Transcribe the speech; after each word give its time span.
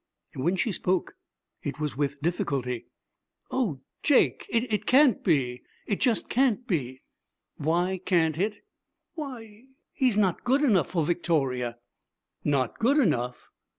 When 0.33 0.55
she 0.55 0.71
spoke, 0.71 1.13
it 1.61 1.79
was 1.79 1.95
with 1.95 2.21
difficulty. 2.23 2.87
'O 3.51 3.81
Jake, 4.01 4.47
it 4.49 4.87
can't 4.87 5.23
be. 5.23 5.61
It 5.85 5.99
just 5.99 6.27
can't 6.27 6.65
be.' 6.65 7.03
'Why 7.57 8.01
can't 8.03 8.39
it?' 8.39 8.65
'Why, 9.13 9.65
he's 9.93 10.17
not 10.17 10.43
good 10.43 10.63
enough 10.63 10.89
for 10.89 11.05
Victoria.' 11.05 11.77
'Not 12.43 12.79
good 12.79 12.97
enough? 12.97 13.51